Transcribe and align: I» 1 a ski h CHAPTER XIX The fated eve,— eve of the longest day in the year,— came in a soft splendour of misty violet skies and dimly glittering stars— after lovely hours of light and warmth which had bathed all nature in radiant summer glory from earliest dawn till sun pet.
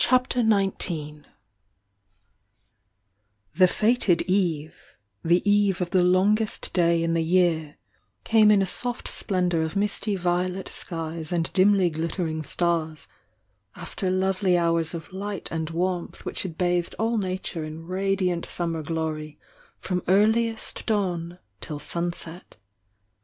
I» 0.03 0.09
1 0.09 0.17
a 0.17 0.17
ski 0.17 0.17
h 0.17 0.33
CHAPTER 0.33 0.73
XIX 0.97 1.27
The 3.53 3.67
fated 3.67 4.23
eve,— 4.23 4.95
eve 5.29 5.79
of 5.79 5.91
the 5.91 6.03
longest 6.03 6.73
day 6.73 7.03
in 7.03 7.13
the 7.13 7.21
year,— 7.21 7.77
came 8.23 8.49
in 8.49 8.63
a 8.63 8.65
soft 8.65 9.07
splendour 9.07 9.61
of 9.61 9.75
misty 9.75 10.15
violet 10.15 10.67
skies 10.69 11.31
and 11.31 11.53
dimly 11.53 11.91
glittering 11.91 12.41
stars— 12.43 13.07
after 13.75 14.09
lovely 14.09 14.57
hours 14.57 14.95
of 14.95 15.13
light 15.13 15.51
and 15.51 15.69
warmth 15.69 16.25
which 16.25 16.41
had 16.41 16.57
bathed 16.57 16.95
all 16.97 17.19
nature 17.19 17.63
in 17.63 17.85
radiant 17.85 18.47
summer 18.47 18.81
glory 18.81 19.37
from 19.79 20.01
earliest 20.07 20.83
dawn 20.87 21.37
till 21.59 21.77
sun 21.77 22.09
pet. 22.09 22.57